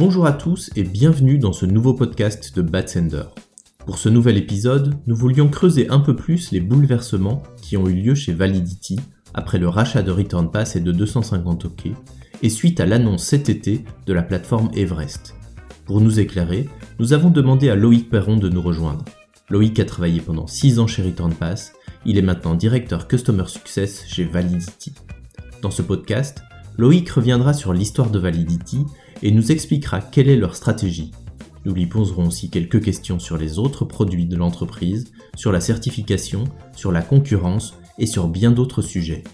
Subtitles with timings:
[0.00, 3.24] Bonjour à tous et bienvenue dans ce nouveau podcast de Batsender.
[3.84, 7.92] Pour ce nouvel épisode, nous voulions creuser un peu plus les bouleversements qui ont eu
[7.92, 8.98] lieu chez Validity
[9.34, 11.88] après le rachat de Return Pass et de 250 OK
[12.42, 15.34] et suite à l'annonce cet été de la plateforme Everest.
[15.84, 16.66] Pour nous éclairer,
[16.98, 19.04] nous avons demandé à Loïc Perron de nous rejoindre.
[19.50, 21.74] Loïc a travaillé pendant 6 ans chez Return Pass,
[22.06, 24.94] il est maintenant directeur Customer Success chez Validity.
[25.60, 26.42] Dans ce podcast,
[26.78, 28.86] Loïc reviendra sur l'histoire de Validity
[29.22, 31.12] et nous expliquera quelle est leur stratégie.
[31.64, 36.44] Nous lui poserons aussi quelques questions sur les autres produits de l'entreprise, sur la certification,
[36.74, 39.24] sur la concurrence et sur bien d'autres sujets.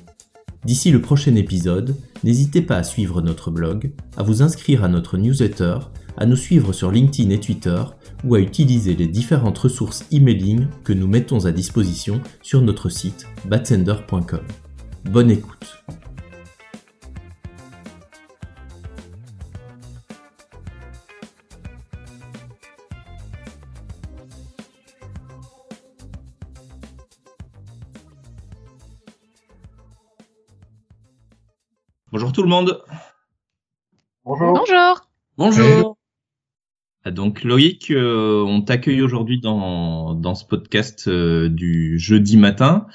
[0.64, 5.16] D'ici le prochain épisode, n'hésitez pas à suivre notre blog, à vous inscrire à notre
[5.16, 5.78] newsletter,
[6.16, 7.80] à nous suivre sur LinkedIn et Twitter
[8.24, 13.28] ou à utiliser les différentes ressources emailing que nous mettons à disposition sur notre site
[13.44, 14.40] batsender.com.
[15.04, 15.84] Bonne écoute.
[32.36, 32.82] Tout le monde.
[34.26, 34.52] Bonjour.
[34.52, 35.08] Bonjour.
[35.38, 35.96] Bonjour.
[37.02, 42.88] Ah, donc Loïc, euh, on t'accueille aujourd'hui dans, dans ce podcast euh, du jeudi matin.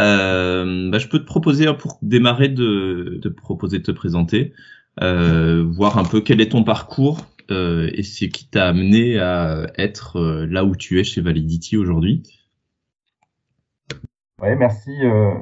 [0.00, 4.52] Euh, bah, je peux te proposer hein, pour démarrer de, de proposer de te présenter,
[5.00, 7.18] euh, voir un peu quel est ton parcours
[7.52, 11.76] euh, et ce qui t'a amené à être euh, là où tu es chez Validity
[11.76, 12.24] aujourd'hui.
[14.42, 14.90] Oui, merci,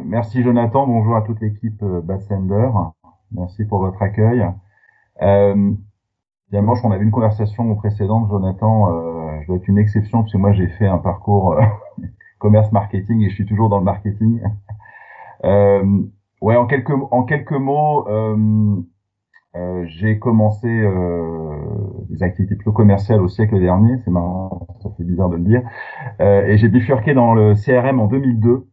[0.05, 0.87] merci Jonathan.
[0.87, 2.69] Bonjour à toute l'équipe Bassender.
[3.33, 4.47] Merci pour votre accueil.
[5.23, 5.73] Euh,
[6.49, 8.93] évidemment, on avait une conversation précédente, Jonathan.
[8.93, 11.63] Euh, je dois être une exception parce que moi, j'ai fait un parcours euh,
[12.39, 14.41] commerce marketing et je suis toujours dans le marketing.
[15.45, 16.03] euh,
[16.41, 18.77] ouais, en quelques mots, euh,
[19.87, 20.69] j'ai commencé
[22.11, 23.97] des activités plutôt commerciales au siècle dernier.
[24.05, 25.63] C'est marrant, ça fait bizarre de le dire.
[26.21, 28.69] et j'ai bifurqué dans le CRM en 2002.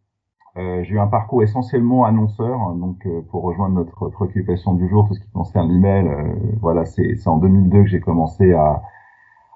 [0.55, 5.07] Euh, j'ai eu un parcours essentiellement annonceur, donc euh, pour rejoindre notre préoccupation du jour,
[5.07, 8.83] tout ce qui concerne l'email, euh, voilà, c'est en 2002 que j'ai commencé à,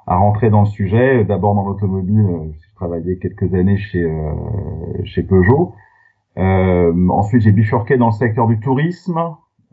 [0.08, 1.24] à rentrer dans le sujet.
[1.24, 4.08] D'abord dans l'automobile, euh, j'ai travaillé quelques années chez
[5.04, 5.76] chez Peugeot.
[6.36, 9.20] ensuite, j'ai bifurqué dans le secteur du tourisme,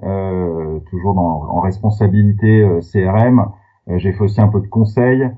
[0.00, 3.50] toujours dans, en responsabilité CRM.
[3.96, 5.30] j'ai fait aussi un peu de conseil.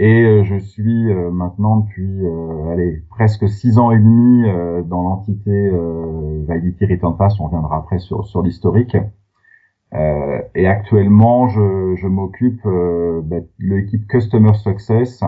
[0.00, 4.44] Et euh, je suis euh, maintenant depuis euh, allez, presque six ans et demi
[4.86, 5.70] dans l'entité
[6.46, 7.38] Validity Return Pass.
[7.40, 8.96] On reviendra après sur, sur l'historique.
[10.54, 15.24] et actuellement, je, je m'occupe bah, de l'équipe Customer Success,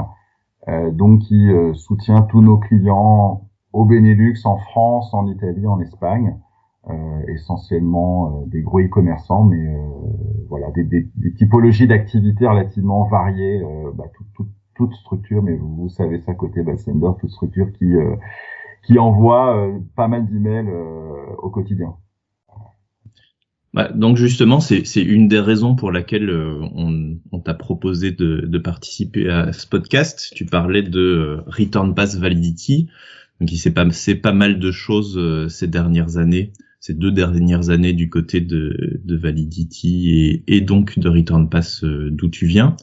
[0.93, 6.37] donc qui soutient tous nos clients au Benelux, en France, en Italie, en Espagne.
[6.89, 9.77] Euh, essentiellement euh, des gros e-commerçants, mais euh,
[10.49, 13.63] voilà des, des, des typologies d'activités relativement variées,
[13.95, 14.47] bah, tout, tout,
[14.81, 18.17] toute structure, mais vous, savez ça côté Bassender, toute structure qui euh,
[18.87, 21.97] qui envoie euh, pas mal d'emails euh, au quotidien.
[23.75, 28.59] Bah, donc justement, c'est une des raisons pour laquelle on, on t'a proposé de, de,
[28.59, 30.33] participer à ce podcast.
[30.35, 32.89] Tu parlais de Return Pass Validity,
[33.39, 37.93] donc il s'est passé pas mal de choses ces dernières années, ces deux dernières années
[37.93, 42.75] du côté de, de Validity et, et, donc de Return Pass d'où tu viens.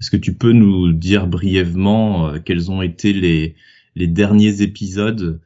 [0.00, 3.56] Est-ce que tu peux nous dire brièvement euh, quels ont été les,
[3.94, 5.40] les derniers épisodes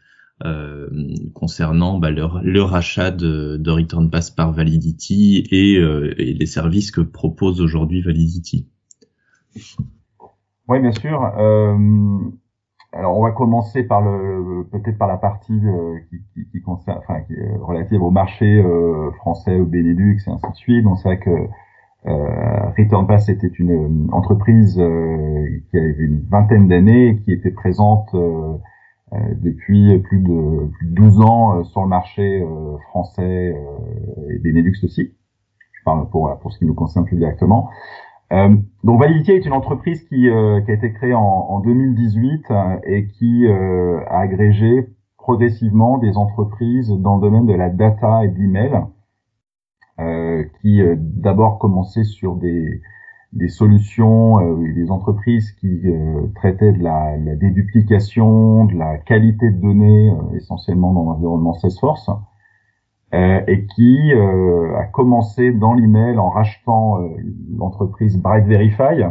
[0.44, 0.88] euh,
[1.34, 6.90] concernant bah, le, rachat de, de, Return Pass par Validity et, euh, et les services
[6.90, 8.68] que propose aujourd'hui Validity?
[10.68, 11.22] Oui, bien sûr.
[11.38, 12.18] Euh,
[12.92, 16.98] alors, on va commencer par le peut-être par la partie euh, qui, qui, qui, concerne,
[16.98, 20.84] enfin, qui est relative au marché euh, français, au Benelux et ainsi de suite.
[20.84, 21.30] Donc, c'est vrai que
[22.06, 27.32] euh, Return Pass était une euh, entreprise euh, qui avait une vingtaine d'années et qui
[27.32, 28.56] était présente euh,
[29.40, 32.42] depuis plus de, plus de 12 ans sur le marché
[32.88, 33.54] français
[34.30, 35.12] et Benelux aussi.
[35.72, 37.68] Je parle pour, pour ce qui nous concerne plus directement.
[38.30, 42.46] donc Validity est une entreprise qui, qui a été créée en, en 2018
[42.84, 44.88] et qui a agrégé
[45.18, 48.80] progressivement des entreprises dans le domaine de la data et de l'email euh,
[50.60, 52.80] qui euh, d'abord commençait sur des,
[53.32, 55.82] des solutions, euh, des entreprises qui
[56.34, 62.10] traitaient de la, la, déduplication, de la qualité de données, essentiellement dans l'environnement Salesforce,
[63.14, 66.98] et qui a commencé dans l'email en rachetant
[67.54, 69.04] l'entreprise Bright Verify,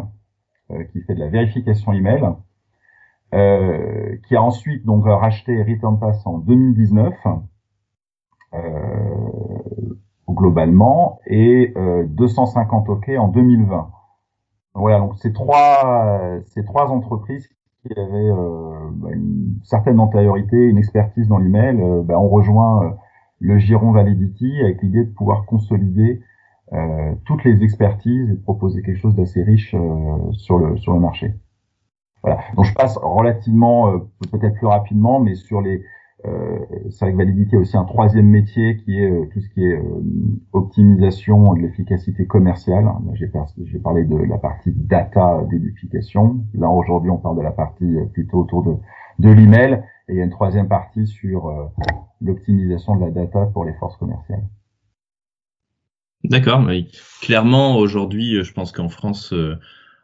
[0.92, 2.24] qui fait de la vérification email,
[3.32, 7.14] qui a ensuite donc racheté Return Pass en 2019
[10.42, 11.74] globalement et
[12.10, 13.92] 250 OK en 2020.
[14.74, 17.48] voilà, donc ces trois, ces trois entreprises
[17.84, 18.32] qui avaient
[18.94, 22.96] bah, une certaine antériorité, une expertise dans l'email, bah, ont rejoint
[23.40, 26.22] le giron Validity avec l'idée de pouvoir consolider
[26.74, 30.94] euh, toutes les expertises et de proposer quelque chose d'assez riche euh, sur le sur
[30.94, 31.34] le marché.
[32.24, 32.40] Voilà.
[32.56, 33.98] Donc je passe relativement, euh,
[34.32, 35.84] peut-être plus rapidement, mais sur les euh,
[36.24, 39.80] c'est vrai que Validity a aussi un troisième métier qui est tout ce qui est
[40.54, 42.88] optimisation de l'efficacité commerciale.
[43.14, 46.46] J'ai parlé de la partie data d'éducation.
[46.54, 48.76] Là aujourd'hui, on parle de la partie plutôt autour de,
[49.20, 49.84] de l'email.
[50.08, 51.72] Et il y a une troisième partie sur
[52.22, 54.44] l'optimisation de la data pour les forces commerciales.
[56.24, 56.86] D'accord, mais
[57.22, 59.58] clairement aujourd'hui, euh, je pense qu'en France, euh,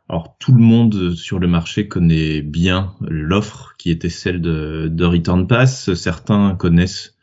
[0.10, 5.06] alors tout le monde sur le marché connaît bien l'offre qui était celle de, de
[5.06, 5.94] Return Pass.
[5.94, 7.16] Certains connaissent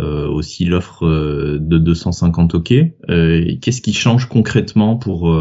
[0.00, 2.68] euh, aussi l'offre de 250 OK.
[3.06, 5.32] Qu'est-ce qui change concrètement pour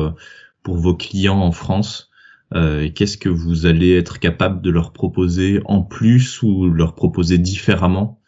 [0.62, 2.12] pour vos clients en France?
[2.53, 8.19] Qu'est-ce que vous allez être capable de leur proposer en plus ou leur proposer différemment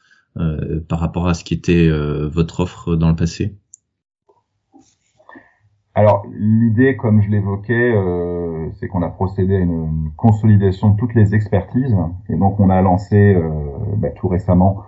[0.87, 3.57] par rapport à ce qui était votre offre dans le passé?
[5.95, 11.13] Alors l'idée, comme je l'évoquais, euh, c'est qu'on a procédé à une, consolidation de toutes
[11.13, 11.95] les expertises
[12.30, 13.50] et donc on a lancé euh,
[13.98, 14.84] bah, tout récemment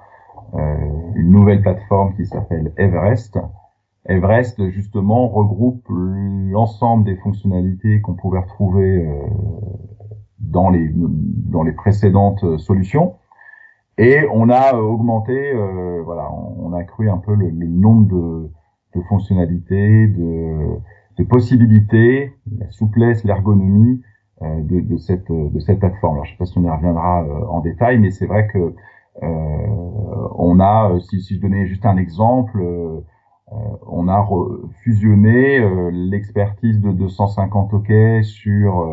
[0.55, 0.75] euh,
[1.15, 3.37] une nouvelle plateforme qui s'appelle Everest.
[4.07, 9.07] Everest justement regroupe l'ensemble des fonctionnalités qu'on pouvait retrouver
[10.39, 13.15] dans les dans les précédentes solutions
[13.97, 15.53] et on a augmenté,
[16.03, 18.51] voilà, on, a accru un peu le, le nombre de,
[18.95, 20.77] de fonctionnalités, de
[21.17, 24.01] de possibilités, la souplesse, l'ergonomie
[24.41, 26.15] euh, de, de, cette, de cette plateforme.
[26.15, 28.47] Alors, je ne sais pas si on y reviendra euh, en détail, mais c'est vrai
[28.47, 28.73] que
[29.23, 32.59] euh, on a, si, si, je donnais juste un exemple,
[33.87, 34.27] on a
[34.83, 35.59] fusionné
[35.91, 38.85] l'expertise de 250 OK sur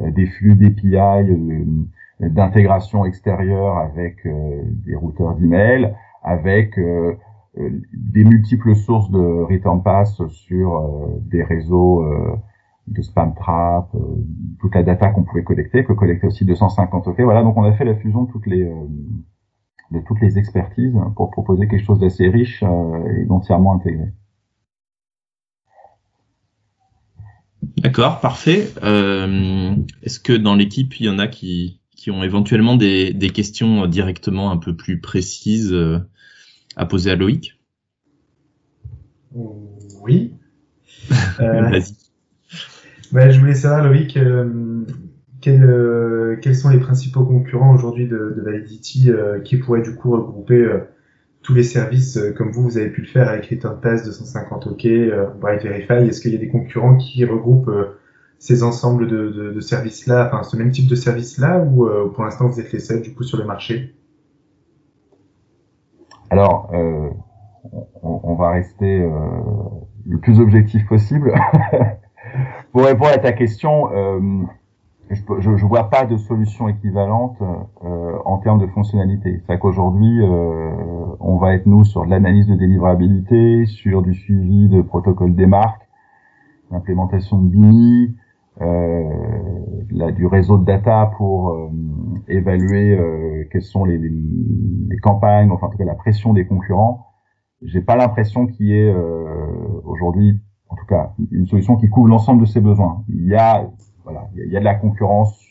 [0.00, 1.70] des flux d'API
[2.18, 7.14] d'intégration extérieure avec des routeurs d'email, avec euh,
[7.92, 12.36] des multiples sources de return pass sur euh, des réseaux euh,
[12.86, 13.90] de spam trap,
[14.60, 17.20] toute la data qu'on pouvait collecter, que collectait aussi 250 OK.
[17.20, 18.64] Voilà, donc on a fait la fusion de toutes les
[19.90, 24.12] de toutes les expertises pour proposer quelque chose d'assez riche et d'entièrement intégré.
[27.78, 28.68] D'accord, parfait.
[28.82, 33.30] Euh, Est-ce que dans l'équipe, il y en a qui, qui ont éventuellement des, des
[33.30, 35.74] questions directement un peu plus précises
[36.78, 37.60] à poser à Loïc
[39.34, 40.34] Oui.
[41.40, 43.32] euh, Vas-y.
[43.32, 44.84] je voulais savoir, Loïc, euh,
[45.46, 49.10] euh, quels sont les principaux concurrents aujourd'hui de, de, Validity
[49.44, 50.66] qui pourraient du coup regrouper
[51.42, 54.86] tous les services comme vous, vous avez pu le faire avec Return Pass 250 OK,
[55.40, 57.70] Bright Verify Est-ce qu'il y a des concurrents qui regroupent
[58.38, 62.48] ces ensembles de, de, de services-là, enfin ce même type de services-là, ou pour l'instant
[62.48, 63.97] vous êtes les seuls du coup sur le marché?
[66.30, 67.10] Alors, euh,
[68.02, 69.10] on, va rester euh,
[70.06, 71.34] le plus objectif possible.
[72.72, 74.20] Pour répondre à ta question, euh,
[75.10, 77.38] je ne vois pas de solution équivalente
[77.80, 79.40] en termes de fonctionnalité.
[79.46, 84.82] C'est qu'aujourd'hui, on va être nous sur de l'analyse de délivrabilité, sur du suivi de
[84.82, 85.88] protocole des marques,
[86.70, 88.16] l'implémentation de BIMI,
[88.60, 91.70] euh, du réseau de data pour euh,
[92.28, 94.10] évaluer euh, quelles sont les, les,
[94.88, 97.06] les, campagnes, enfin en tout cas la pression des concurrents.
[97.62, 98.94] J'ai pas l'impression qu'il y ait
[99.82, 103.04] aujourd'hui, en tout cas, une solution qui couvre l'ensemble de ces besoins.
[103.08, 103.68] Il y a,
[104.04, 105.44] voilà, il y a de la concurrence,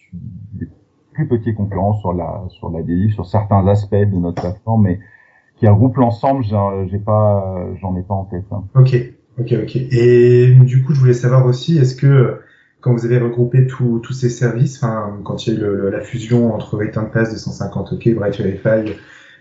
[0.53, 0.69] des
[1.13, 4.99] plus petits concurrents sur la sur la délivre, sur certains aspects de notre plateforme, mais
[5.57, 6.45] qui regroupe l'ensemble,
[6.89, 8.45] j'ai pas, j'en ai pas en tête.
[8.51, 8.63] Hein.
[8.75, 8.95] Ok,
[9.39, 9.75] ok, ok.
[9.75, 12.39] Et du coup, je voulais savoir aussi, est-ce que
[12.81, 16.77] quand vous avez regroupé tous ces services, quand il y a eu la fusion entre
[16.77, 18.93] Return Pass 250 OK, Bright Verify,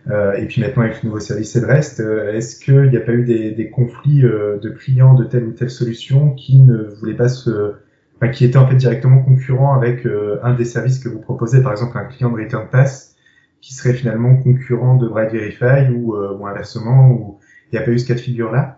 [0.08, 3.12] euh, et puis maintenant avec le nouveau service Everest, euh, est-ce qu'il n'y a pas
[3.12, 7.16] eu des, des conflits euh, de clients de telle ou telle solution qui ne voulaient
[7.16, 7.74] pas se,
[8.16, 11.60] enfin, qui étaient en fait directement concurrents avec euh, un des services que vous proposez,
[11.60, 13.16] par exemple un client de Return Pass
[13.60, 17.38] qui serait finalement concurrent de Bright Verify ou, euh, ou inversement, ou
[17.72, 18.75] il n'y a pas eu ce cas de figure là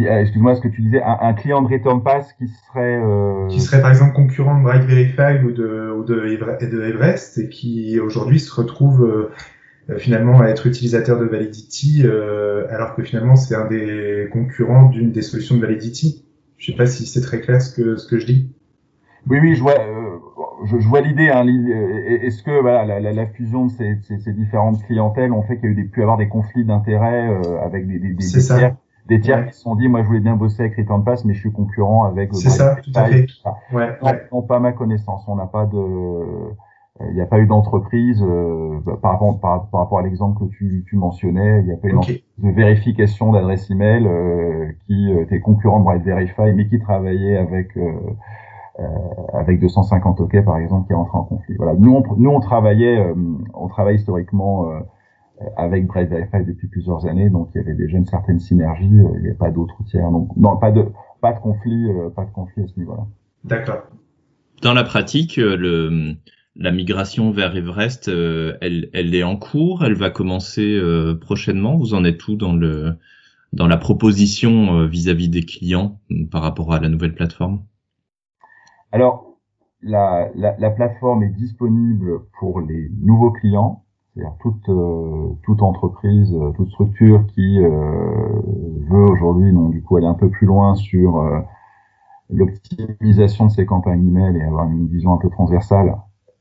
[0.00, 3.46] euh, excuse-moi, ce que tu disais, un, client de Return Pass qui serait euh...
[3.48, 7.98] qui serait par exemple concurrent de Bright Verify ou de ou de, Everest et qui
[8.00, 9.30] aujourd'hui se retrouve
[9.90, 14.88] euh, finalement à être utilisateur de Validity euh, alors que finalement c'est un des concurrents
[14.88, 16.24] d'une des solutions de Validity.
[16.56, 18.50] Je sais pas si c'est très clair ce que ce que je dis.
[19.28, 20.18] Oui, oui, je vois, euh,
[20.64, 21.28] je, je, vois l'idée.
[21.28, 25.42] Hein, Est-ce que voilà, la, la, la, fusion de ces, ces, ces, différentes clientèles ont
[25.42, 27.28] fait qu'il y a eu des, pu avoir des conflits d'intérêts
[27.62, 28.76] avec des, des, des, des tiers
[29.18, 31.52] qui se sont dit, moi, je voulais bien bosser avec Return Pass, mais je suis
[31.52, 32.34] concurrent avec.
[32.34, 33.26] C'est ça, tout à fait.
[33.72, 35.24] Ouais, non, non, pas ma connaissance.
[35.26, 36.54] On n'a pas de,
[37.08, 40.50] il n'y a pas eu d'entreprise euh, bah, par, rapport, par, rapport à l'exemple que
[40.50, 45.22] tu, tu mentionnais, il n'y a pas eu de vérification d'adresse email euh, qui euh,
[45.22, 47.92] était concurrent de Bright Verify, mais qui travaillait avec euh,
[48.78, 48.84] euh
[49.32, 51.54] avec 250 OK par exemple, qui est entré en conflit.
[51.56, 53.04] Voilà, nous on, nous on travaillait,
[53.54, 54.66] on travaille historiquement
[55.56, 58.84] avec Bright Verify depuis plusieurs années, donc il y avait déjà une certaine synergie.
[58.86, 60.84] il n'y a pas d'autres tiers, donc non, pas de
[61.20, 63.06] pas de conflit, pas de conflit à ce niveau-là.
[63.44, 63.82] D'accord.
[64.62, 66.16] Dans la pratique, le
[66.56, 71.76] la migration vers Everest, euh, elle, elle, est en cours, elle va commencer euh, prochainement.
[71.76, 72.96] Vous en êtes où dans le
[73.52, 75.98] dans la proposition euh, vis-à-vis des clients
[76.30, 77.64] par rapport à la nouvelle plateforme?
[78.92, 79.38] Alors,
[79.82, 83.79] la, la, la, plateforme est disponible pour les nouveaux clients,
[84.14, 84.70] c'est-à-dire toute
[85.42, 90.74] toute entreprise, toute structure qui veut aujourd'hui, donc du coup, aller un peu plus loin
[90.74, 91.24] sur
[92.28, 95.96] l'optimisation de ses campagnes email et avoir une vision un peu transversale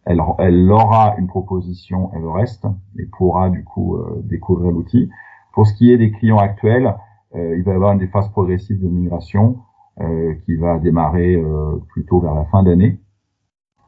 [0.09, 2.65] elle, aura une proposition Everest
[2.97, 5.09] et pourra du coup euh, découvrir l'outil.
[5.53, 6.95] Pour ce qui est des clients actuels,
[7.35, 9.59] euh, il va y avoir une phase progressive de migration
[9.99, 11.41] euh, qui va démarrer
[11.89, 12.99] plutôt vers la fin d'année.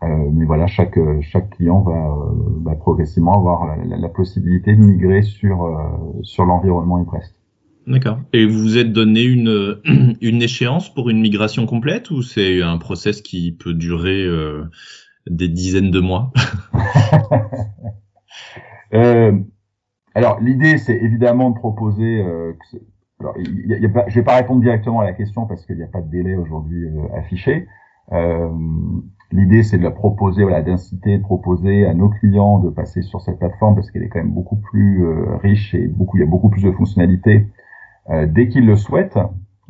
[0.02, 5.70] Mais voilà, chaque chaque client va, progressivement avoir la, possibilité de migrer sur
[6.24, 7.36] sur l'environnement Everest.
[7.86, 8.20] D'accord.
[8.34, 9.80] Et vous vous êtes donné une
[10.22, 14.26] une échéance pour une migration complète ou c'est un process qui peut durer
[15.30, 16.32] des dizaines de mois?
[18.94, 19.32] Euh,
[20.14, 22.22] Alors l'idée c'est évidemment de proposer.
[22.22, 22.54] Euh,
[23.20, 25.84] alors, y a, pas, je vais pas répondre directement à la question parce qu'il n'y
[25.84, 27.68] a pas de délai aujourd'hui euh, affiché.
[28.12, 28.50] Euh,
[29.32, 33.22] l'idée c'est de la proposer, voilà, d'inciter, de proposer à nos clients de passer sur
[33.22, 36.24] cette plateforme parce qu'elle est quand même beaucoup plus euh, riche et beaucoup, il y
[36.24, 37.48] a beaucoup plus de fonctionnalités
[38.28, 39.20] dès qu'ils le souhaitent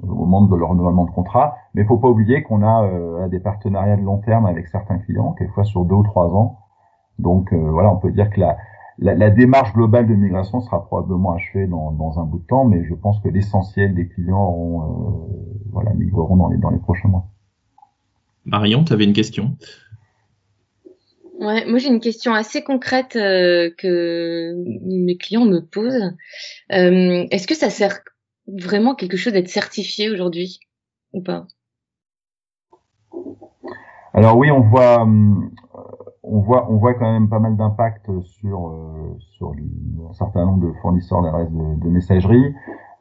[0.03, 1.55] au moment de leur renouvellement de contrat.
[1.73, 4.97] Mais il faut pas oublier qu'on a euh, des partenariats de long terme avec certains
[4.97, 6.59] clients, quelquefois sur deux ou trois ans.
[7.19, 8.57] Donc euh, voilà, on peut dire que la,
[8.97, 12.65] la, la, démarche globale de migration sera probablement achevée dans, dans un bout de temps,
[12.65, 16.79] mais je pense que l'essentiel des clients auront, euh, voilà, migreront dans les, dans les
[16.79, 17.27] prochains mois.
[18.45, 19.55] Marion, tu avais une question?
[21.39, 24.53] Ouais, moi j'ai une question assez concrète que
[24.85, 26.15] mes clients me posent.
[26.69, 27.99] Est-ce que ça sert
[28.47, 30.59] vraiment quelque chose d'être certifié aujourd'hui
[31.13, 31.47] ou pas?
[34.13, 35.51] Alors oui, on voit, hum,
[36.23, 39.53] on voit, on voit quand même pas mal d'impact sur euh, sur
[40.09, 42.53] un certain nombre de fournisseurs d'adresses de, de, messagerie.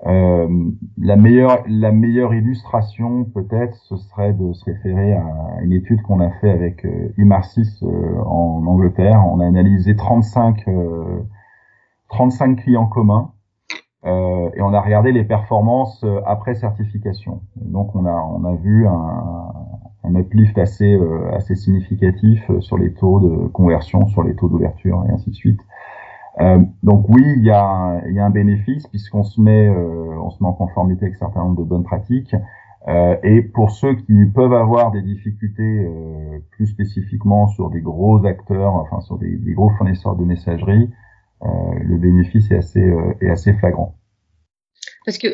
[0.07, 0.49] Euh,
[0.97, 5.27] la meilleure la meilleure illustration peut-être ce serait de se référer à
[5.63, 9.23] une étude qu'on a fait avec euh, Imarsis euh, en Angleterre.
[9.31, 10.65] On a analysé 35
[12.09, 13.33] 35 clients communs
[14.07, 17.43] euh, et on a regardé les performances euh, après certification.
[17.57, 19.53] Donc on a on a vu un,
[20.05, 25.05] un uplift assez euh, assez significatif sur les taux de conversion, sur les taux d'ouverture
[25.09, 25.61] et ainsi de suite.
[26.39, 30.43] Euh, donc oui, il y a y a un bénéfice puisqu'on se met on se
[30.43, 32.35] met en conformité avec un certain nombre de bonnes pratiques.
[33.23, 35.87] et pour ceux qui peuvent avoir des difficultés
[36.53, 40.89] plus spécifiquement sur des gros acteurs, enfin sur des, des gros fournisseurs de messagerie,
[41.43, 41.47] euh,
[41.85, 43.99] le bénéfice est assez, euh, est assez flagrant.
[45.07, 45.27] Parce que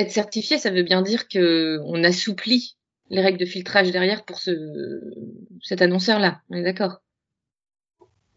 [0.00, 2.76] être certifié, ça veut bien dire que on assouplit
[3.10, 4.52] les règles de filtrage derrière pour ce,
[5.62, 6.42] cet annonceur-là.
[6.50, 7.00] On est d'accord?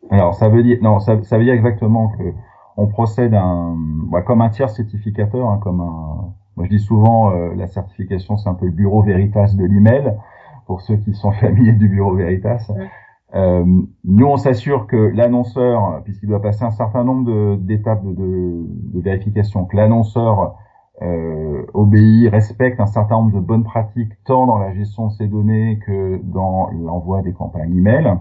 [0.10, 2.34] Alors ça veut dire non, ça, ça, veut dire exactement que
[2.78, 3.76] on procède un,
[4.10, 6.34] bah, comme un tiers certificateur, hein, comme un.
[6.58, 10.16] Moi je dis souvent euh, la certification c'est un peu le bureau Veritas de l'email
[10.66, 12.72] pour ceux qui sont familiers du bureau Veritas.
[13.34, 13.64] Euh,
[14.04, 19.02] nous, on s'assure que l'annonceur, puisqu'il doit passer un certain nombre d'étapes de, de, de,
[19.02, 20.56] vérification, que l'annonceur
[21.02, 25.28] euh, obéit, respecte un certain nombre de bonnes pratiques, tant dans la gestion de ses
[25.28, 28.18] données que dans l'envoi des campagnes email.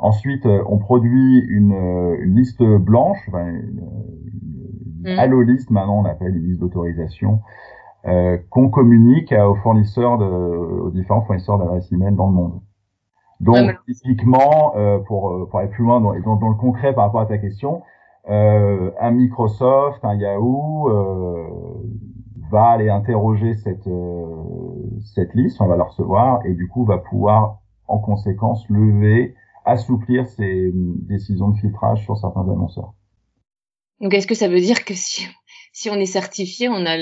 [0.00, 1.72] Ensuite, euh, on produit une,
[2.20, 3.82] une liste blanche, enfin, une,
[5.04, 5.18] une mmh.
[5.18, 7.40] allo list, maintenant on appelle une liste d'autorisation,
[8.06, 12.60] euh, qu'on communique aux fournisseurs, de, aux différents fournisseurs d'adresses email dans le monde.
[13.40, 17.04] Donc, typiquement, euh, pour, euh, pour aller plus loin dans, dans, dans, le concret par
[17.04, 17.82] rapport à ta question,
[18.28, 21.46] euh, un Microsoft, un Yahoo euh,
[22.50, 24.26] va aller interroger cette, euh,
[25.14, 30.26] cette liste, on va la recevoir, et du coup va pouvoir en conséquence lever, assouplir
[30.26, 32.94] ses décisions de filtrage sur certains annonceurs.
[34.00, 35.26] Donc, est-ce que ça veut dire que si,
[35.72, 36.96] si on est certifié, on a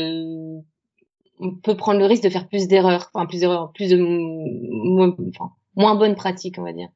[1.40, 3.96] on peut prendre le risque de faire plus d'erreurs, enfin plus d'erreurs, plus de,
[5.28, 6.88] enfin, moins bonne pratique, on va dire?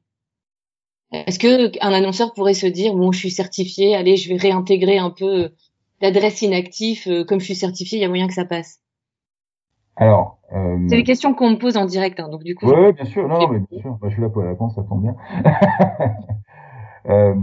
[1.11, 4.97] Est-ce que un annonceur pourrait se dire bon, je suis certifié, allez, je vais réintégrer
[4.97, 5.51] un peu
[6.01, 8.82] l'adresse inactive, euh, comme je suis certifié, il y a moyen que ça passe?
[9.95, 10.77] Alors, euh...
[10.87, 12.67] c'est les questions qu'on me pose en direct, hein, donc du coup.
[12.67, 15.01] Oui, bien sûr, non, mais bien sûr, je suis là pour la réponse, ça tombe
[15.01, 15.15] bien.
[17.09, 17.35] euh,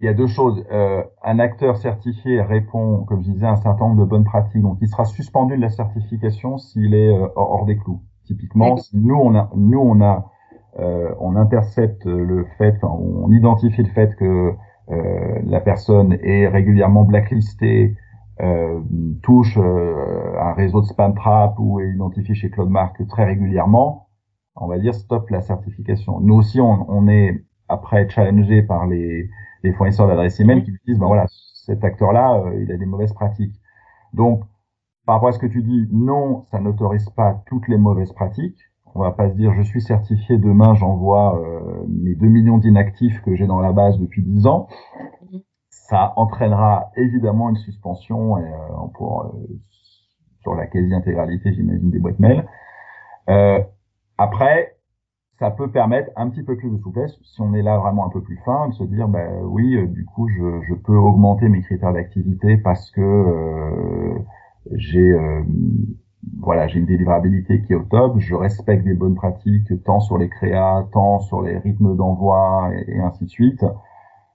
[0.00, 0.64] il y a deux choses.
[0.72, 4.62] Euh, un acteur certifié répond, comme je disais, à un certain nombre de bonnes pratiques.
[4.62, 8.02] Donc, il sera suspendu de la certification s'il est euh, hors des clous.
[8.24, 10.30] Typiquement, si nous on a, nous on a,
[10.78, 14.54] on intercepte le fait, on identifie le fait que
[14.88, 17.96] la personne est régulièrement blacklistée,
[19.22, 24.08] touche un réseau de spam trap ou est identifié chez Cloudmark très régulièrement,
[24.56, 26.20] on va dire stop la certification.
[26.20, 29.28] Nous aussi, on, on est après challengé par les
[29.62, 31.26] les fournisseurs d'adresses email qui disent, ben voilà,
[31.66, 33.54] cet acteur-là, euh, il a des mauvaises pratiques.
[34.12, 34.42] Donc,
[35.06, 38.58] par rapport à ce que tu dis, non, ça n'autorise pas toutes les mauvaises pratiques.
[38.94, 43.22] On va pas se dire, je suis certifié, demain j'envoie euh, mes 2 millions d'inactifs
[43.22, 44.68] que j'ai dans la base depuis 10 ans.
[45.92, 49.46] Ça entraînera évidemment une suspension et, euh, pour, euh,
[50.40, 52.44] sur la quasi-intégralité, j'imagine, des boîtes mail.
[54.18, 54.76] après,
[55.42, 58.10] ça peut permettre un petit peu plus de souplesse si on est là vraiment un
[58.10, 61.48] peu plus fin, de se dire bah oui, euh, du coup je, je, peux augmenter
[61.48, 64.18] mes critères d'activité parce que euh,
[64.70, 65.42] j'ai euh,
[66.38, 70.16] voilà j'ai une délivrabilité qui est au top, je respecte des bonnes pratiques tant sur
[70.16, 73.64] les créas, tant sur les rythmes d'envoi et, ainsi de suite.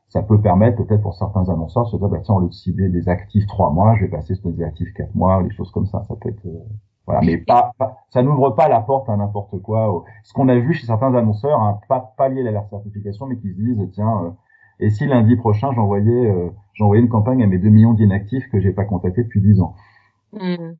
[0.10, 2.54] Ça peut permettre peut-être pour certains annonceurs de se dire bah tiens au lieu de
[2.54, 5.72] cibler des actifs trois mois, je vais passer sur des actifs quatre mois, des choses
[5.72, 6.04] comme ça.
[6.08, 6.48] Ça peut être
[7.08, 7.72] voilà, mais pas,
[8.10, 10.04] ça n'ouvre pas la porte à n'importe quoi.
[10.26, 13.38] Ce qu'on a vu chez certains annonceurs, hein, pas, pas lié à la certification, mais
[13.38, 14.30] qui se disent tiens, euh,
[14.82, 18.60] et si lundi prochain j'envoyais euh, j'envoyais une campagne à mes 2 millions d'inactifs que
[18.60, 19.74] j'ai pas contactés depuis 10 ans.
[20.34, 20.74] Hmm.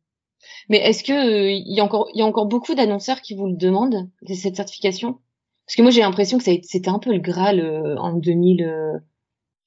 [0.70, 3.34] Mais est-ce que euh, il y a encore il y a encore beaucoup d'annonceurs qui
[3.34, 5.20] vous le demandent cette certification?
[5.66, 7.62] Parce que moi j'ai l'impression que c'était un peu le Graal
[7.98, 9.02] en 2000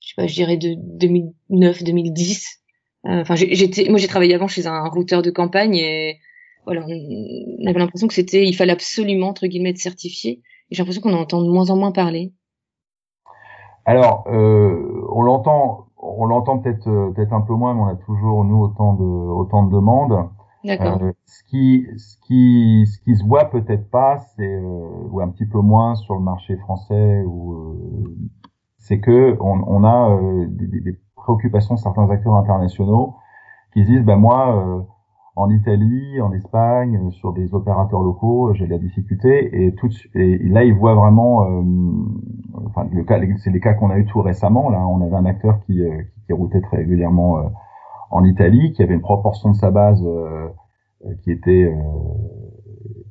[0.00, 2.60] je sais pas, je dirais de 2009 2010.
[3.04, 6.18] Enfin j'étais moi j'ai travaillé avant chez un routeur de campagne et
[6.66, 10.42] voilà, on avait l'impression que c'était, il fallait absolument entre guillemets être certifié.
[10.70, 12.32] J'ai l'impression qu'on en entend de moins en moins parler.
[13.86, 17.96] Alors, euh, on l'entend, on l'entend peut-être euh, peut-être un peu moins, mais on a
[17.96, 20.28] toujours nous autant de autant de demandes.
[20.62, 20.98] D'accord.
[21.02, 25.28] Euh, ce qui ce qui ce qui se voit peut-être pas, c'est euh, ou un
[25.28, 28.14] petit peu moins sur le marché français, ou euh,
[28.80, 33.14] c'est que on, on a euh, des, des, préoccupations de certains acteurs internationaux
[33.72, 34.86] qui disent, ben moi
[35.36, 39.74] en Italie, en Espagne, euh, sur des opérateurs locaux, euh, j'ai de la difficulté et
[39.74, 41.62] tout et là ils voient vraiment, euh,
[42.66, 44.70] enfin le cas, c'est les cas qu'on a eu tout récemment.
[44.70, 47.50] Là, on avait un acteur qui, qui, qui routait très régulièrement
[48.10, 50.04] en Italie, qui avait une proportion de sa base
[51.22, 51.72] qui était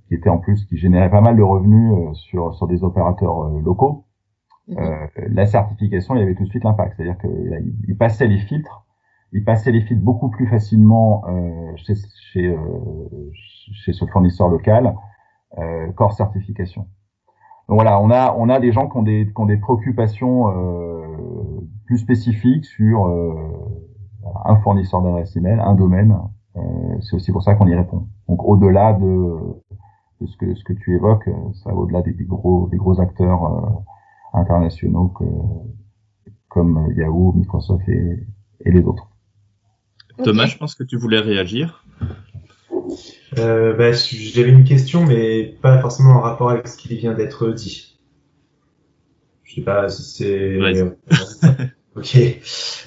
[0.07, 4.05] qui était en plus qui générait pas mal de revenus sur sur des opérateurs locaux.
[4.69, 5.09] Mmh.
[5.29, 8.85] la certification, il y avait tout de suite l'impact, c'est-à-dire qu'il passait les filtres
[9.31, 11.93] il passait les filtres beaucoup plus facilement euh, chez,
[12.33, 12.57] chez, euh,
[13.31, 14.95] chez ce fournisseur local
[15.57, 16.87] euh, qu'hors certification.
[17.67, 20.49] Donc voilà, on a on a des gens qui ont des qui ont des préoccupations
[20.49, 21.05] euh,
[21.85, 23.35] plus spécifiques sur euh,
[24.45, 26.17] un fournisseur d'adresse email, un domaine.
[26.55, 26.61] Euh,
[27.01, 28.07] c'est aussi pour ça qu'on y répond.
[28.27, 29.37] Donc au-delà de,
[30.21, 31.29] de, ce que ce que tu évoques,
[31.63, 33.83] ça va au-delà des, des, gros des gros acteurs
[34.33, 35.23] internationaux que,
[36.47, 38.27] comme Yahoo, Microsoft et,
[38.65, 39.07] et les autres.
[40.23, 41.85] Thomas, je pense que tu voulais réagir.
[43.37, 47.49] Euh, bah, J'avais une question, mais pas forcément en rapport avec ce qui vient d'être
[47.51, 47.99] dit.
[49.43, 50.59] Je sais pas si c'est.
[51.95, 52.17] ok.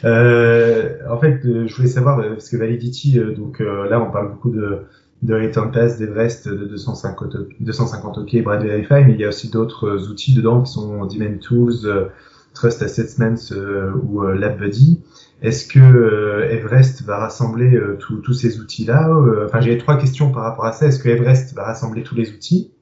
[0.05, 4.11] Euh, en fait, euh, je voulais savoir euh, parce que Validity, euh, donc là, on
[4.11, 4.85] parle beaucoup de
[5.22, 9.50] de Return Pass, d'Everest, de 250, 250 OK, Brad Verify, mais il y a aussi
[9.50, 12.11] d'autres outils dedans qui sont Demand Tools,
[12.54, 13.54] Trust Assessments
[14.02, 15.00] ou LabBuddy.
[15.42, 20.30] Est-ce que euh, Everest va rassembler euh, tous ces outils-là euh, Enfin, j'ai trois questions
[20.30, 20.87] par rapport à ça.
[20.87, 22.72] Est-ce que Everest va rassembler tous les outils?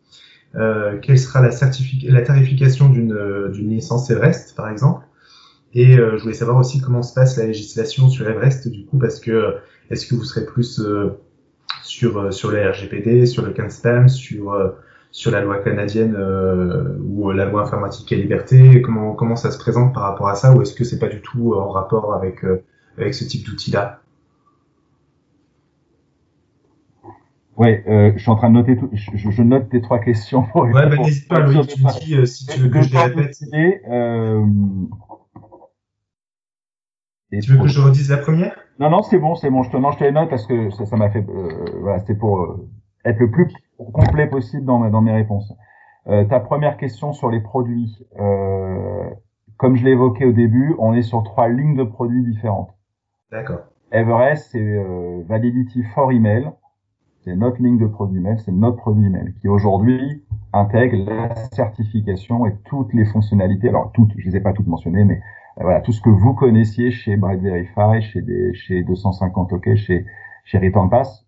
[0.52, 1.50] Quelle sera la,
[2.08, 5.06] la tarification d'une licence Everest, par exemple?
[5.74, 9.20] Et je voulais savoir aussi comment se passe la législation sur Everest, du coup, parce
[9.20, 9.54] que
[9.90, 10.82] est-ce que vous serez plus
[11.82, 14.54] sur sur le RGPD, sur le CAN-SPAM, sur
[15.12, 19.58] sur la loi canadienne euh, ou la loi informatique et liberté Comment comment ça se
[19.58, 22.44] présente par rapport à ça ou est-ce que c'est pas du tout en rapport avec
[22.44, 22.62] euh,
[22.96, 24.00] avec ce type d'outil-là?
[27.56, 30.44] Ouais, euh, je suis en train de noter tout, je, je note tes trois questions.
[30.44, 32.90] Pour ouais, bah, n'hésite pas, Louis, tu me dis euh, si tu veux que, je
[32.90, 33.36] les répète.
[33.52, 34.46] Euh...
[37.30, 38.56] tu veux que je redise la première?
[38.80, 39.62] Non, non, c'est bon, c'est bon.
[39.62, 41.24] Je te, non, je te les note parce que ça m'a fait.
[41.28, 41.48] Euh,
[41.82, 42.56] voilà, c'était pour
[43.04, 43.52] être le plus
[43.92, 45.52] complet possible dans, dans mes réponses.
[46.06, 49.04] Euh, ta première question sur les produits, euh,
[49.58, 52.70] comme je l'ai évoqué au début, on est sur trois lignes de produits différentes.
[53.30, 53.60] D'accord.
[53.92, 56.50] Everest, c'est euh, Validity for Email,
[57.22, 62.46] c'est notre ligne de produit email, c'est notre produit email qui aujourd'hui intègre la certification
[62.46, 63.68] et toutes les fonctionnalités.
[63.68, 66.34] Alors toutes, je les ai pas toutes mentionnées, mais euh, voilà tout ce que vous
[66.34, 70.06] connaissiez chez Bright Verify, chez des, chez 250 OK, chez
[70.44, 71.26] chez Return Pass.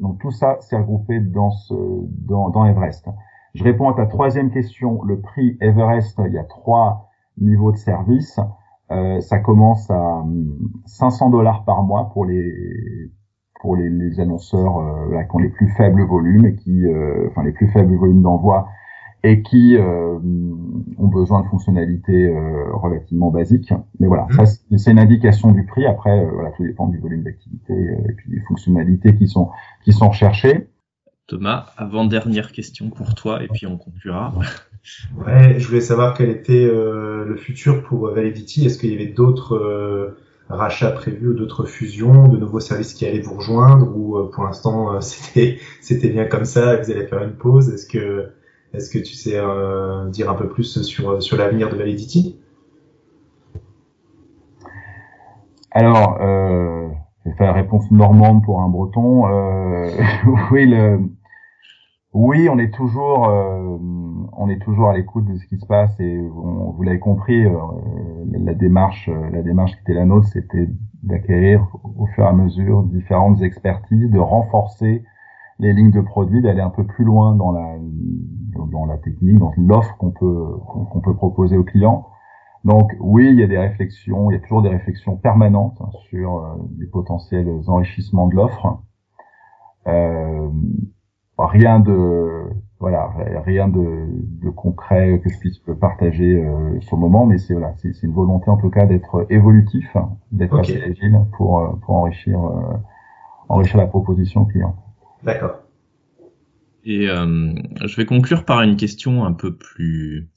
[0.00, 3.08] Donc tout ça c'est regroupé dans ce dans, dans Everest.
[3.54, 5.02] Je réponds à ta troisième question.
[5.02, 8.38] Le prix Everest, il y a trois niveaux de service.
[8.90, 10.24] Euh, ça commence à
[10.86, 13.10] 500 hum, dollars par mois pour les
[13.60, 17.42] pour les, les annonceurs euh, qui ont les plus faibles volumes et qui, euh, enfin
[17.42, 18.68] les plus faibles volumes d'envoi
[19.24, 20.18] et qui euh,
[20.98, 22.32] ont besoin de fonctionnalités
[22.72, 23.72] relativement basiques.
[24.00, 25.86] Mais voilà, ça c'est une indication du prix.
[25.86, 29.50] Après, voilà, tout dépend du volume d'activité et puis des fonctionnalités qui sont
[29.84, 30.68] qui sont recherchées.
[31.26, 34.34] Thomas, avant dernière question pour toi et puis on conclura.
[35.18, 38.64] Ouais, je voulais savoir quel était le futur pour Validity.
[38.64, 40.16] Est-ce qu'il y avait d'autres
[40.48, 44.44] rachats prévus ou d'autres fusions, de nouveaux services qui allaient vous rejoindre ou euh, pour
[44.44, 47.68] l'instant euh, c'était c'était bien comme ça et vous allez faire une pause?
[47.70, 48.30] Est-ce que
[48.74, 52.38] est-ce que tu sais euh, dire un peu plus sur sur l'avenir de Validity?
[55.70, 56.88] Alors, euh,
[57.36, 59.28] faire la réponse normande pour un breton.
[59.28, 59.90] Euh,
[60.50, 60.98] oui, le,
[62.14, 63.76] oui, on est toujours, euh,
[64.36, 67.52] on est toujours à l'écoute de ce qui se passe et vous l'avez compris, euh,
[68.32, 70.68] la démarche, euh, la démarche qui était la nôtre, c'était
[71.02, 75.04] d'acquérir au fur et à mesure différentes expertises, de renforcer
[75.58, 77.76] les lignes de produits, d'aller un peu plus loin dans la
[78.72, 82.06] dans la technique, dans l'offre qu'on peut qu'on peut proposer aux clients.
[82.64, 85.90] Donc oui, il y a des réflexions, il y a toujours des réflexions permanentes hein,
[86.10, 88.82] sur les potentiels enrichissements de l'offre.
[89.86, 90.48] Euh,
[91.38, 92.42] rien de
[92.80, 93.10] voilà
[93.44, 94.06] rien de,
[94.42, 98.12] de, concret que je puisse partager euh, sur le moment mais c'est voilà c'est une
[98.12, 99.96] volonté en tout cas d'être évolutif
[100.32, 102.76] d'être assez agile pour euh, pour enrichir euh,
[103.48, 104.74] enrichir la proposition client
[105.22, 105.62] d'accord
[106.84, 107.52] et euh,
[107.84, 110.28] je vais conclure par une question un peu plus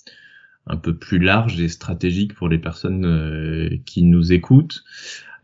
[0.68, 4.84] un peu plus large et stratégique pour les personnes qui nous écoutent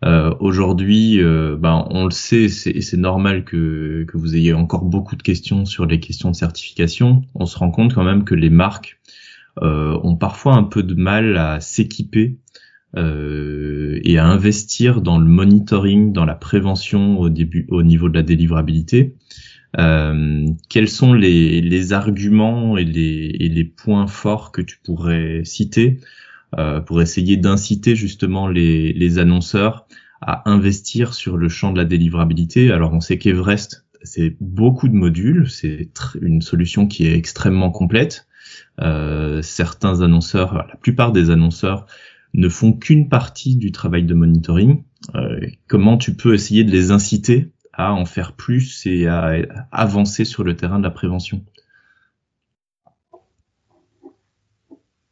[0.06, 5.15] euh, Aujourd'hui, euh, ben, on le sait, c'est normal que, que vous ayez encore beaucoup
[5.15, 7.23] de questions sur les questions de certification.
[7.34, 9.00] On se rend compte quand même que les marques
[9.63, 12.38] euh, ont parfois un peu de mal à s'équiper
[12.97, 18.15] euh, et à investir dans le monitoring, dans la prévention au début, au niveau de
[18.15, 19.13] la délivrabilité.
[19.77, 25.41] Euh, quels sont les, les arguments et les, et les, points forts que tu pourrais
[25.43, 25.99] citer
[26.57, 29.86] euh, pour essayer d'inciter justement les, les, annonceurs
[30.21, 32.71] à investir sur le champ de la délivrabilité?
[32.71, 38.27] Alors on sait qu'Everest, c'est beaucoup de modules, c'est une solution qui est extrêmement complète.
[39.41, 41.86] Certains annonceurs, la plupart des annonceurs
[42.33, 44.83] ne font qu'une partie du travail de monitoring.
[45.15, 49.33] Euh, comment tu peux essayer de les inciter à en faire plus et à
[49.71, 51.41] avancer sur le terrain de la prévention?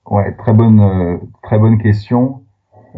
[0.10, 2.44] Ouais, très bonne, euh, très bonne question.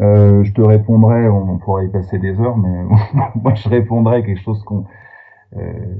[0.00, 2.84] Euh, je te répondrai, on, pourrait y passer des heures, mais
[3.34, 4.84] moi je répondrai quelque chose qu'on,
[5.56, 5.94] euh,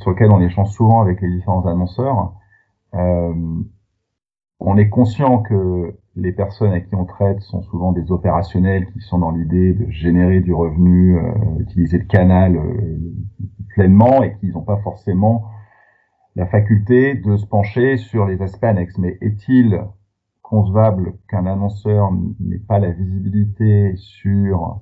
[0.00, 2.34] sur lequel on échange souvent avec les différents annonceurs.
[2.94, 3.32] Euh,
[4.60, 9.00] on est conscient que les personnes à qui on traite sont souvent des opérationnels qui
[9.00, 12.58] sont dans l'idée de générer du revenu, euh, utiliser le canal
[13.70, 15.50] pleinement et qui n'ont pas forcément
[16.36, 18.98] la faculté de se pencher sur les aspects annexes.
[18.98, 19.80] Mais est-il
[20.42, 24.80] concevable qu'un annonceur n'ait pas la visibilité sur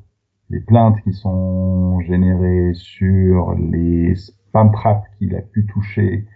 [0.50, 6.26] les plaintes qui sont générées, sur les spam traps qu'il a pu toucher,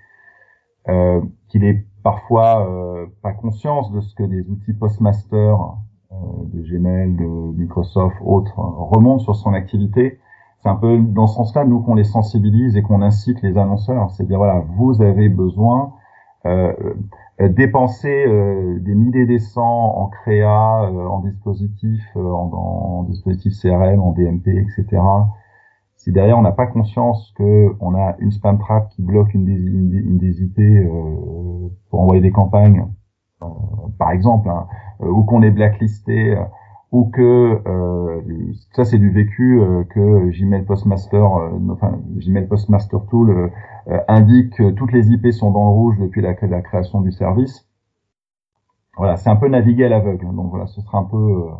[0.88, 5.58] euh, qu'il ait parfois euh, pas conscience de ce que des outils postmaster
[6.12, 6.14] euh,
[6.54, 10.20] de Gmail, de Microsoft, autres remontent sur son activité.
[10.60, 14.12] C'est un peu dans ce sens-là, nous, qu'on les sensibilise et qu'on incite les annonceurs.
[14.12, 15.94] C'est dire, voilà, vous avez besoin
[16.46, 16.72] euh,
[17.40, 23.52] euh, dépenser euh, des milliers des cents en créa, euh, en dispositif, en, en, dispositif
[23.60, 25.02] CRM, en DMP, etc.
[25.96, 29.44] Si derrière on n'a pas conscience que on a une spam trap qui bloque une
[29.44, 30.56] des, une des IP
[31.96, 32.86] pour envoyer des campagnes,
[33.98, 34.66] par exemple, hein,
[35.00, 36.36] ou qu'on est blacklisté,
[36.92, 37.62] ou que
[38.74, 41.24] ça c'est du vécu que Gmail Postmaster,
[41.70, 43.50] enfin Gmail Postmaster Tool
[43.88, 47.68] euh, indique que toutes les IP sont dans le rouge depuis la, création du service.
[48.96, 50.34] Voilà, c'est un peu naviguer à l'aveugle.
[50.34, 51.50] Donc voilà, ce sera un peu, euh,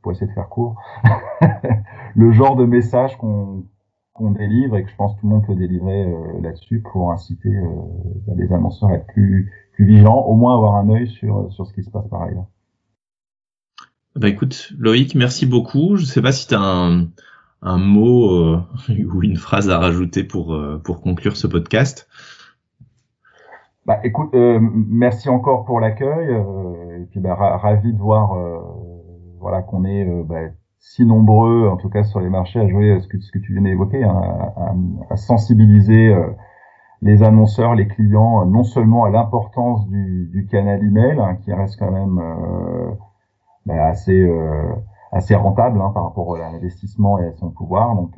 [0.00, 0.80] pour essayer de faire court,
[2.14, 3.64] le genre de message qu'on
[4.12, 7.10] qu'on délivre et que je pense que tout le monde peut délivrer euh, là-dessus pour
[7.10, 7.50] inciter
[8.36, 11.72] les annonceurs à être plus, plus vigilants, au moins avoir un œil sur, sur ce
[11.72, 12.46] qui se passe par ailleurs.
[14.16, 15.96] Bah écoute, Loïc, merci beaucoup.
[15.96, 17.08] Je sais pas si tu as un,
[17.62, 18.56] un mot
[18.88, 22.08] ou une phrase à rajouter pour, pour conclure ce podcast
[23.86, 28.34] bah, écoute, merci encore pour l'accueil et puis bah, ravi de voir
[29.40, 30.40] voilà qu'on est bah,
[30.84, 33.54] si nombreux, en tout cas sur les marchés, à jouer ce que, ce que tu
[33.54, 34.20] viens d'évoquer, hein,
[34.56, 34.74] à,
[35.10, 36.26] à, sensibiliser euh,
[37.02, 41.78] les annonceurs, les clients, euh, non seulement à l'importance du, canal email, hein, qui reste
[41.78, 42.90] quand même euh,
[43.66, 44.30] bah, assez
[45.12, 47.94] assez rentable hein, par rapport à l'investissement et à son pouvoir.
[47.94, 48.10] Donc,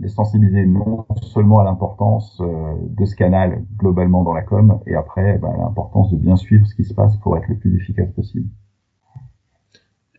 [0.00, 5.38] les sensibiliser non seulement à l'importance de ce canal globalement dans la com, et après
[5.38, 8.48] bah, l'importance de bien suivre ce qui se passe pour être le plus efficace possible.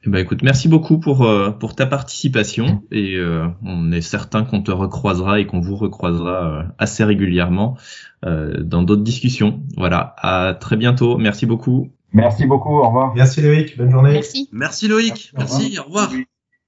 [0.05, 4.45] Eh ben écoute, merci beaucoup pour euh, pour ta participation et euh, on est certain
[4.45, 7.77] qu'on te recroisera et qu'on vous recroisera euh, assez régulièrement
[8.21, 9.61] dans d'autres discussions.
[9.77, 11.17] Voilà, à très bientôt.
[11.17, 11.89] Merci beaucoup.
[12.11, 12.77] Merci beaucoup.
[12.77, 13.15] Au revoir.
[13.15, 13.77] Merci Loïc.
[13.77, 14.11] Bonne journée.
[14.11, 14.49] Merci.
[14.51, 15.31] Merci Loïc.
[15.37, 15.79] Merci.
[15.79, 16.09] Au revoir.